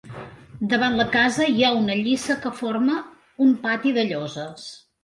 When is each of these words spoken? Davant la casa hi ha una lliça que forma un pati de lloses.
Davant 0.71 0.95
la 0.99 1.05
casa 1.17 1.47
hi 1.57 1.67
ha 1.67 1.71
una 1.81 1.99
lliça 2.01 2.39
que 2.47 2.55
forma 2.63 2.99
un 3.49 3.57
pati 3.69 3.97
de 4.01 4.09
lloses. 4.15 4.71